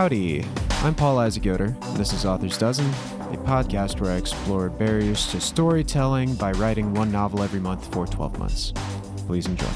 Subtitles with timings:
[0.00, 0.46] Howdy,
[0.82, 5.42] I'm Paul Isaac Yoder, this is Author's Dozen, a podcast where I explore barriers to
[5.42, 8.72] storytelling by writing one novel every month for 12 months.
[9.26, 9.66] Please enjoy.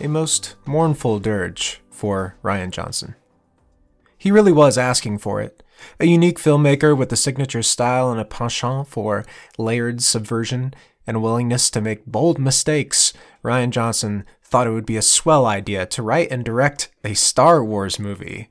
[0.00, 3.14] A most mournful dirge for Rian Johnson.
[4.16, 5.62] He really was asking for it.
[6.00, 9.26] A unique filmmaker with a signature style and a penchant for
[9.58, 10.72] layered subversion
[11.06, 13.12] and willingness to make bold mistakes,
[13.44, 17.64] Rian Johnson thought it would be a swell idea to write and direct a Star
[17.64, 18.48] Wars movie.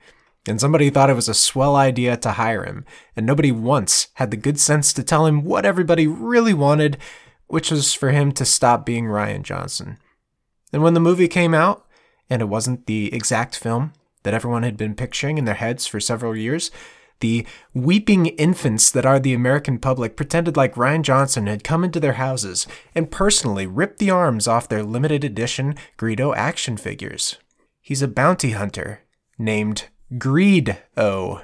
[0.47, 2.83] And somebody thought it was a swell idea to hire him,
[3.15, 6.97] and nobody once had the good sense to tell him what everybody really wanted,
[7.45, 9.99] which was for him to stop being Rian Johnson.
[10.73, 11.85] And when the movie came out,
[12.29, 15.99] and it wasn't the exact film that everyone had been picturing in their heads for
[15.99, 16.71] several years,
[17.21, 21.99] the weeping infants that are the American public pretended like Rian Johnson had come into
[21.99, 27.37] their houses and personally ripped the arms off their limited edition Greedo action figures.
[27.79, 29.01] He's a bounty hunter
[29.39, 29.87] named
[30.17, 31.41] Greed-O.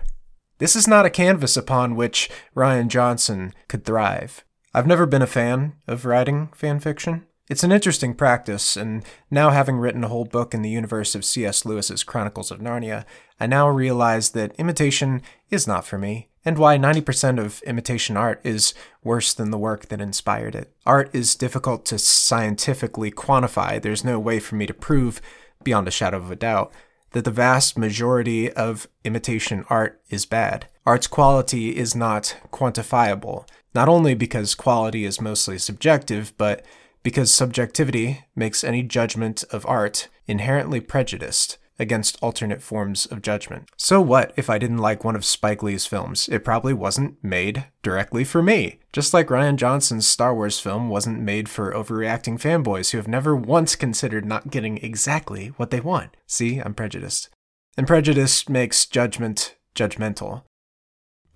[0.59, 4.43] This is not a canvas upon which Rian Johnson could thrive.
[4.73, 7.25] I've never been a fan of writing fan fiction.
[7.49, 11.23] It's an interesting practice, and now having written a whole book in the universe of
[11.23, 11.63] C.S.
[11.63, 13.05] Lewis's Chronicles of Narnia,
[13.39, 18.41] I now realize that imitation is not for me, and why 90% of imitation art
[18.43, 20.73] is worse than the work that inspired it.
[20.85, 23.81] Art is difficult to scientifically quantify.
[23.81, 25.21] There's no way for me to prove,
[25.63, 26.73] beyond a shadow of a doubt,
[27.11, 30.67] that the vast majority of imitation art is bad.
[30.85, 36.65] Art's quality is not quantifiable, not only because quality is mostly subjective, but
[37.07, 43.69] because subjectivity makes any judgment of art inherently prejudiced against alternate forms of judgment.
[43.77, 46.27] So what if I didn't like one of Spike Lee's films?
[46.27, 48.79] It probably wasn't made directly for me.
[48.91, 53.37] Just like Rian Johnson's Star Wars film wasn't made for overreacting fanboys who have never
[53.37, 56.17] once considered not getting exactly what they want.
[56.25, 57.29] See, I'm prejudiced.
[57.77, 60.43] And prejudice makes judgment judgmental.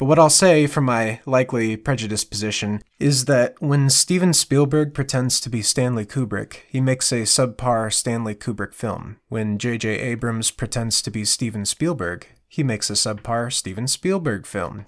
[0.02, 5.40] But what I'll say from my likely prejudiced position is that when Steven Spielberg pretends
[5.40, 9.18] to be Stanley Kubrick, he makes a subpar Stanley Kubrick film.
[9.30, 10.00] When J.J.
[10.00, 14.88] Abrams pretends to be Steven Spielberg, he makes a subpar Steven Spielberg film.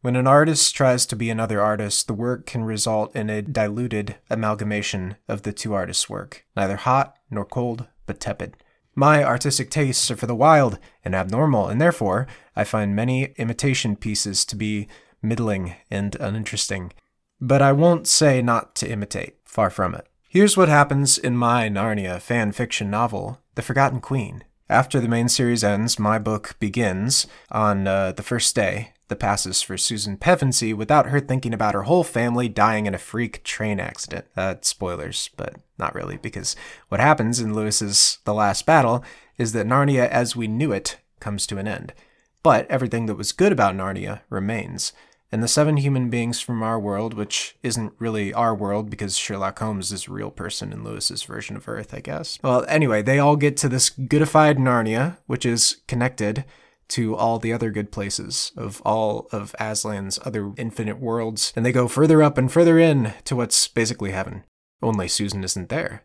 [0.00, 4.16] When an artist tries to be another artist, the work can result in a diluted
[4.30, 8.56] amalgamation of the two artists' work, neither hot nor cold, but tepid.
[8.94, 13.96] My artistic tastes are for the wild and abnormal, and therefore I find many imitation
[13.96, 14.88] pieces to be
[15.20, 16.92] middling and uninteresting.
[17.40, 20.06] But I won't say not to imitate, far from it.
[20.28, 24.44] Here's what happens in my Narnia fan fiction novel, The Forgotten Queen.
[24.68, 29.60] After the main series ends, my book begins on uh, the first day that passes
[29.60, 33.78] for Susan Pevensie without her thinking about her whole family dying in a freak train
[33.78, 34.26] accident.
[34.36, 36.56] Uh, spoilers, but not really, because
[36.88, 39.04] what happens in Lewis's The Last Battle
[39.36, 41.92] is that Narnia as we knew it comes to an end.
[42.42, 44.92] But everything that was good about Narnia remains.
[45.32, 49.58] And the seven human beings from our world, which isn't really our world because Sherlock
[49.58, 52.38] Holmes is a real person in Lewis's version of Earth, I guess.
[52.42, 56.44] Well, anyway, they all get to this goodified Narnia, which is connected
[56.88, 61.72] to all the other good places of all of Aslan's other infinite worlds, and they
[61.72, 64.44] go further up and further in to what's basically heaven.
[64.82, 66.02] Only Susan isn't there.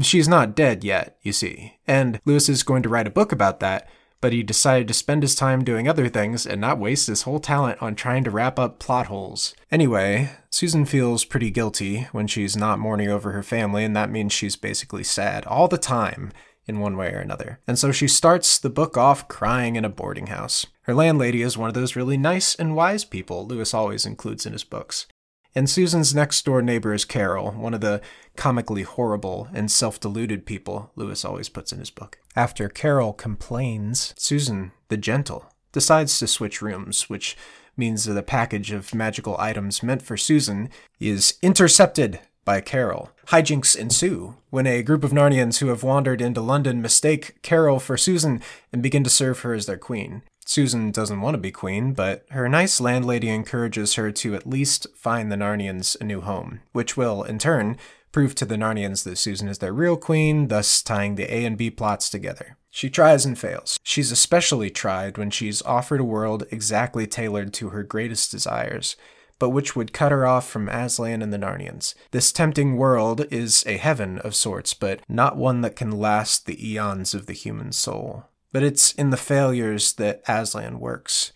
[0.00, 3.58] She's not dead yet, you see, and Lewis is going to write a book about
[3.60, 3.88] that,
[4.20, 7.40] but he decided to spend his time doing other things and not waste his whole
[7.40, 9.54] talent on trying to wrap up plot holes.
[9.70, 14.32] Anyway, Susan feels pretty guilty when she's not mourning over her family, and that means
[14.32, 16.32] she's basically sad all the time
[16.66, 17.58] in one way or another.
[17.66, 20.66] And so she starts the book off crying in a boarding house.
[20.82, 24.52] Her landlady is one of those really nice and wise people Lewis always includes in
[24.52, 25.06] his books.
[25.54, 28.00] And Susan's next door neighbor is Carol, one of the
[28.36, 32.18] comically horrible and self deluded people Lewis always puts in his book.
[32.36, 37.36] After Carol complains, Susan, the gentle, decides to switch rooms, which
[37.76, 40.68] means that a package of magical items meant for Susan
[41.00, 43.10] is intercepted by Carol.
[43.28, 47.96] Hijinks ensue when a group of Narnians who have wandered into London mistake Carol for
[47.96, 48.42] Susan
[48.72, 50.22] and begin to serve her as their queen.
[50.44, 54.86] Susan doesn't want to be queen, but her nice landlady encourages her to at least
[54.96, 57.76] find the Narnians a new home, which will, in turn,
[58.10, 61.56] prove to the Narnians that Susan is their real queen, thus tying the A and
[61.56, 62.56] B plots together.
[62.68, 63.78] She tries and fails.
[63.82, 68.96] She's especially tried when she's offered a world exactly tailored to her greatest desires
[69.40, 71.94] but which would cut her off from Aslan and the Narnians.
[72.12, 76.70] This tempting world is a heaven of sorts, but not one that can last the
[76.70, 78.26] eons of the human soul.
[78.52, 81.32] But it's in the failures that Aslan works.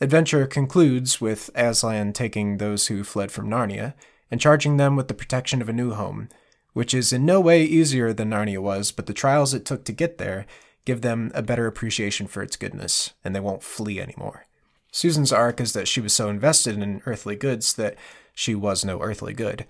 [0.00, 3.94] Adventure concludes with Aslan taking those who fled from Narnia
[4.30, 6.28] and charging them with the protection of a new home,
[6.72, 9.92] which is in no way easier than Narnia was, but the trials it took to
[9.92, 10.44] get there
[10.84, 14.46] give them a better appreciation for its goodness, and they won't flee anymore.
[14.94, 17.96] Susan's arc is that she was so invested in earthly goods that
[18.32, 19.66] she was no earthly good.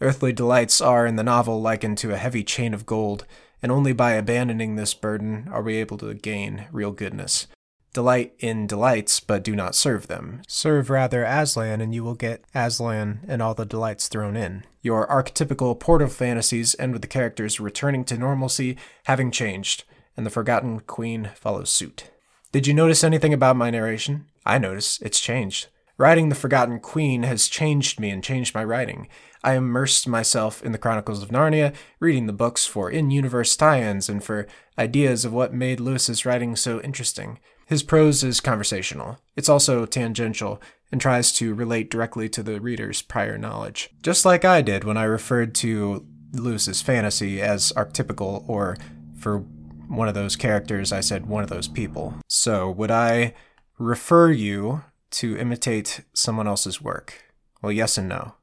[0.00, 3.26] Earthly delights are, in the novel, likened to a heavy chain of gold,
[3.62, 7.46] and only by abandoning this burden are we able to gain real goodness.
[7.92, 10.42] Delight in delights, but do not serve them.
[10.48, 14.64] Serve rather Aslan, and you will get Aslan and all the delights thrown in.
[14.82, 19.84] Your archetypical portal fantasies end with the characters returning to normalcy, having changed,
[20.16, 22.10] and the Forgotten Queen follows suit.
[22.52, 24.26] Did you notice anything about my narration?
[24.44, 25.68] I notice it's changed.
[25.98, 29.08] Writing The Forgotten Queen has changed me and changed my writing.
[29.42, 33.80] I immersed myself in the Chronicles of Narnia, reading the books for in universe tie
[33.80, 34.46] ins and for
[34.78, 37.38] ideas of what made Lewis's writing so interesting.
[37.66, 39.18] His prose is conversational.
[39.34, 40.60] It's also tangential
[40.92, 43.90] and tries to relate directly to the reader's prior knowledge.
[44.02, 48.76] Just like I did when I referred to Lewis's fantasy as archetypical, or
[49.18, 49.44] for
[49.88, 52.14] one of those characters, I said one of those people.
[52.28, 53.34] So, would I
[53.78, 57.24] refer you to imitate someone else's work?
[57.62, 58.34] Well, yes and no.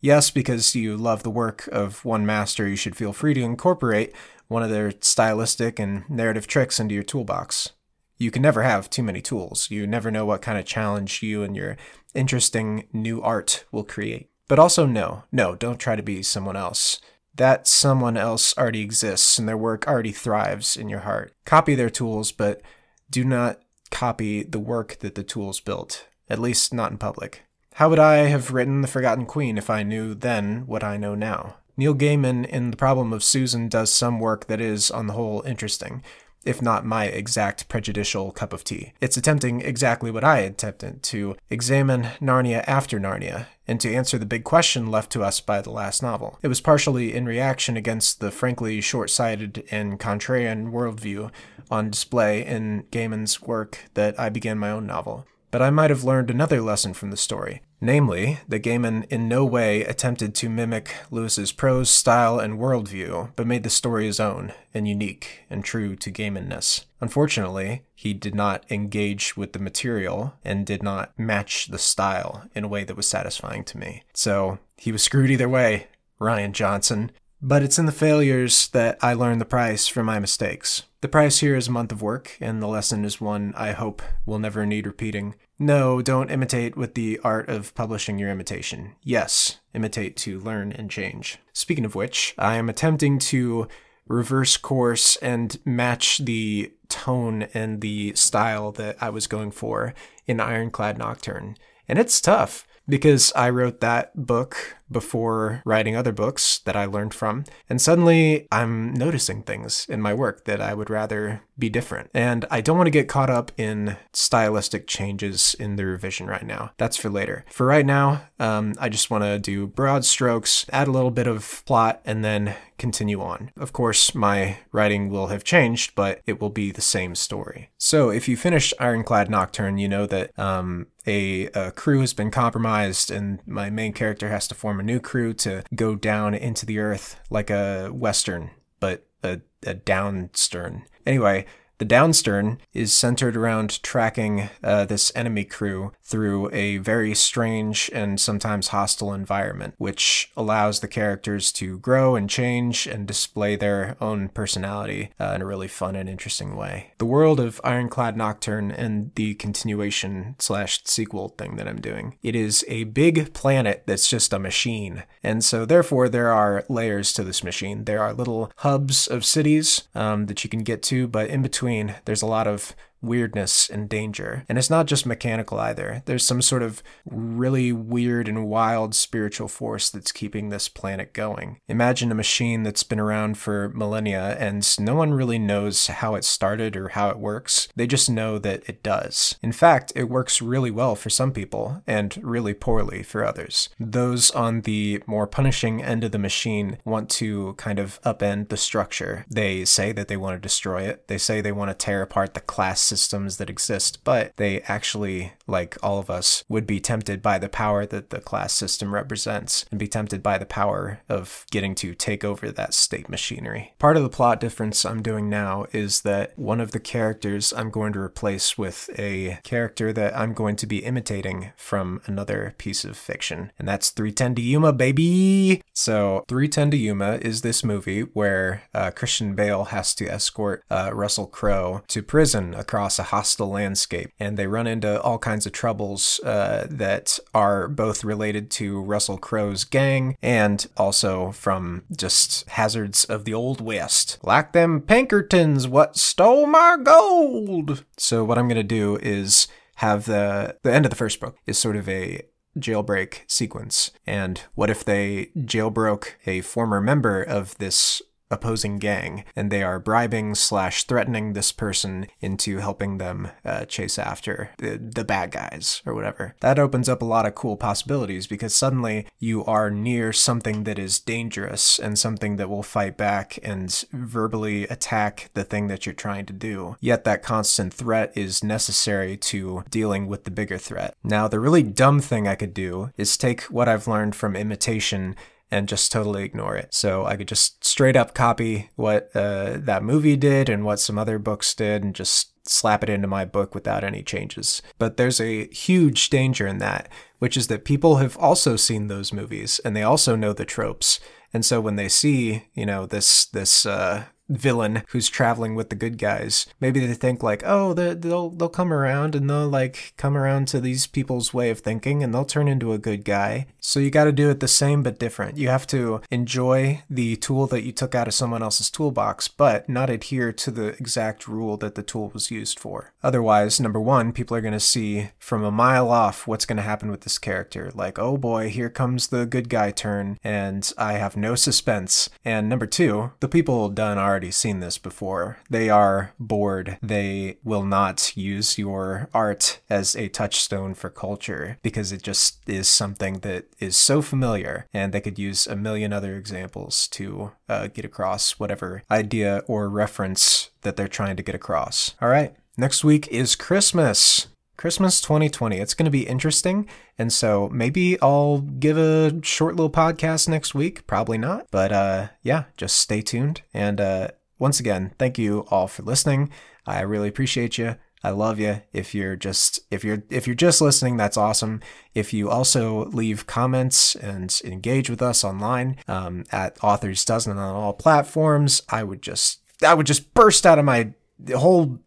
[0.00, 4.14] Yes, because you love the work of one master, you should feel free to incorporate
[4.48, 7.70] one of their stylistic and narrative tricks into your toolbox.
[8.18, 9.70] You can never have too many tools.
[9.70, 11.76] You never know what kind of challenge you and your
[12.14, 14.30] interesting new art will create.
[14.48, 17.00] But also, no, no, don't try to be someone else.
[17.36, 21.32] That someone else already exists and their work already thrives in your heart.
[21.44, 22.62] Copy their tools, but
[23.10, 23.60] do not
[23.90, 27.42] copy the work that the tools built, at least not in public.
[27.74, 31.14] How would I have written The Forgotten Queen if I knew then what I know
[31.14, 31.56] now?
[31.76, 35.42] Neil Gaiman in The Problem of Susan does some work that is, on the whole,
[35.42, 36.02] interesting,
[36.46, 38.94] if not my exact prejudicial cup of tea.
[39.00, 44.26] It's attempting exactly what I attempted to examine Narnia after Narnia, and to answer the
[44.26, 46.38] big question left to us by the last novel.
[46.42, 51.30] It was partially in reaction against the frankly short sighted and contrarian worldview
[51.70, 55.26] on display in Gaiman's work that I began my own novel.
[55.50, 59.44] But I might have learned another lesson from the story, namely, that Gaiman in no
[59.44, 64.52] way attempted to mimic Lewis's prose style and worldview, but made the story his own
[64.74, 66.84] and unique and true to Gaimanness.
[67.00, 72.64] Unfortunately, he did not engage with the material and did not match the style in
[72.64, 74.02] a way that was satisfying to me.
[74.14, 75.88] So he was screwed either way,
[76.20, 77.12] Rian Johnson.
[77.40, 80.82] But it's in the failures that I learn the price for my mistakes.
[81.06, 84.02] The price here is a month of work, and the lesson is one I hope
[84.24, 85.36] will never need repeating.
[85.56, 88.96] No, don't imitate with the art of publishing your imitation.
[89.04, 91.38] Yes, imitate to learn and change.
[91.52, 93.68] Speaking of which, I am attempting to
[94.08, 99.94] reverse course and match the tone and the style that I was going for
[100.26, 101.56] in Ironclad Nocturne.
[101.86, 107.14] And it's tough because I wrote that book before writing other books that I learned
[107.14, 107.44] from.
[107.68, 112.10] And suddenly I'm noticing things in my work that I would rather be different.
[112.14, 116.46] And I don't want to get caught up in stylistic changes in the revision right
[116.46, 116.72] now.
[116.76, 117.44] That's for later.
[117.50, 121.26] For right now, um, I just want to do broad strokes, add a little bit
[121.26, 123.50] of plot, and then continue on.
[123.58, 127.70] Of course, my writing will have changed, but it will be the same story.
[127.78, 132.30] So if you finished Ironclad Nocturne, you know that um, a, a crew has been
[132.30, 132.75] compromised
[133.10, 136.78] and my main character has to form a new crew to go down into the
[136.78, 140.84] earth like a western, but a, a downstern.
[141.06, 141.46] Anyway,
[141.78, 148.20] the downstern is centered around tracking uh, this enemy crew through a very strange and
[148.20, 154.28] sometimes hostile environment, which allows the characters to grow and change and display their own
[154.28, 156.92] personality uh, in a really fun and interesting way.
[156.98, 162.34] The world of Ironclad Nocturne and the continuation slash sequel thing that I'm doing, it
[162.34, 167.24] is a big planet that's just a machine, and so therefore there are layers to
[167.24, 167.84] this machine.
[167.84, 171.65] There are little hubs of cities um, that you can get to, but in between
[171.66, 174.44] between, there's a lot of weirdness and danger.
[174.48, 176.02] And it's not just mechanical either.
[176.04, 181.60] There's some sort of really weird and wild spiritual force that's keeping this planet going.
[181.68, 186.24] Imagine a machine that's been around for millennia and no one really knows how it
[186.24, 187.68] started or how it works.
[187.76, 189.36] They just know that it does.
[189.42, 193.68] In fact, it works really well for some people and really poorly for others.
[193.78, 198.56] Those on the more punishing end of the machine want to kind of upend the
[198.56, 199.24] structure.
[199.30, 201.08] They say that they want to destroy it.
[201.08, 205.34] They say they want to tear apart the class systems that exist, but they actually,
[205.46, 209.66] like all of us, would be tempted by the power that the class system represents
[209.70, 213.74] and be tempted by the power of getting to take over that state machinery.
[213.78, 217.70] Part of the plot difference I'm doing now is that one of the characters I'm
[217.70, 222.84] going to replace with a character that I'm going to be imitating from another piece
[222.84, 225.62] of fiction, and that's 310 to Yuma, baby!
[225.74, 230.90] So, 310 to Yuma is this movie where uh, Christian Bale has to escort uh,
[230.94, 235.52] Russell Crowe to prison across a hostile landscape, and they run into all kinds of
[235.52, 243.04] troubles uh, that are both related to Russell Crowe's gang and also from just hazards
[243.04, 247.84] of the Old West, like them Pinkertons what stole my gold.
[247.96, 251.36] So, what I'm going to do is have the the end of the first book
[251.46, 252.22] is sort of a
[252.58, 253.90] jailbreak sequence.
[254.06, 259.78] And what if they jailbroke a former member of this opposing gang, and they are
[259.78, 265.82] bribing slash threatening this person into helping them uh, chase after the, the bad guys
[265.86, 266.34] or whatever.
[266.40, 270.78] That opens up a lot of cool possibilities because suddenly you are near something that
[270.78, 275.94] is dangerous and something that will fight back and verbally attack the thing that you're
[275.94, 276.76] trying to do.
[276.80, 280.94] Yet that constant threat is necessary to dealing with the bigger threat.
[281.04, 285.16] Now, the really dumb thing I could do is take what I've learned from imitation
[285.50, 286.74] and just totally ignore it.
[286.74, 290.98] So I could just straight up copy what uh, that movie did and what some
[290.98, 294.62] other books did and just slap it into my book without any changes.
[294.78, 296.88] But there's a huge danger in that,
[297.18, 301.00] which is that people have also seen those movies and they also know the tropes.
[301.32, 305.76] And so when they see, you know, this this uh, villain who's traveling with the
[305.76, 306.46] good guys.
[306.60, 310.60] Maybe they think like, oh, they'll they'll come around and they'll like come around to
[310.60, 313.46] these people's way of thinking and they'll turn into a good guy.
[313.60, 315.38] So you got to do it the same but different.
[315.38, 319.68] You have to enjoy the tool that you took out of someone else's toolbox, but
[319.68, 322.92] not adhere to the exact rule that the tool was used for.
[323.02, 326.62] Otherwise, number one, people are going to see from a mile off what's going to
[326.62, 327.70] happen with this character.
[327.74, 332.08] Like, oh boy, here comes the good guy turn, and I have no suspense.
[332.24, 335.36] And number two, the people done are already seen this before.
[335.50, 336.78] They are bored.
[336.82, 342.66] They will not use your art as a touchstone for culture because it just is
[342.66, 347.66] something that is so familiar, and they could use a million other examples to uh,
[347.66, 351.94] get across whatever idea or reference that they're trying to get across.
[352.00, 352.34] All right.
[352.56, 354.28] Next week is Christmas.
[354.56, 355.58] Christmas 2020.
[355.58, 356.68] It's going to be interesting.
[356.98, 360.86] And so maybe I'll give a short little podcast next week.
[360.86, 361.46] Probably not.
[361.50, 363.42] But uh, yeah, just stay tuned.
[363.52, 364.08] And uh,
[364.38, 366.30] once again, thank you all for listening.
[366.66, 367.76] I really appreciate you.
[368.04, 368.62] I love you.
[368.72, 371.60] If you're just if you're if you're just listening, that's awesome.
[371.92, 377.56] If you also leave comments and engage with us online um, at Authors Dozen on
[377.56, 380.92] all platforms, I would just I would just burst out of my
[381.34, 381.80] whole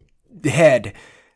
[0.44, 0.92] head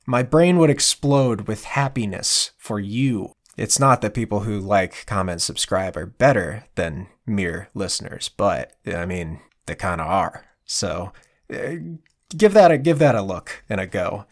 [0.06, 3.32] my brain would explode with happiness for you.
[3.56, 9.06] It's not that people who like, comment, subscribe are better than mere listeners, but I
[9.06, 10.44] mean, they kind of are.
[10.64, 11.12] So
[11.52, 11.76] uh,
[12.36, 14.26] give that a give that a look and a go.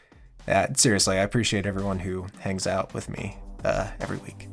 [0.49, 4.49] Uh, seriously, I appreciate everyone who hangs out with me uh, every week.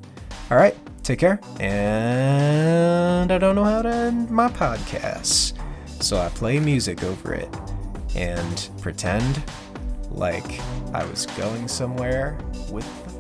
[0.51, 1.39] All right, take care.
[1.59, 5.57] And I don't know how to end my podcast,
[6.01, 7.49] so I play music over it
[8.15, 9.43] and pretend
[10.19, 10.59] like
[10.93, 12.37] I was going somewhere
[12.69, 13.18] with the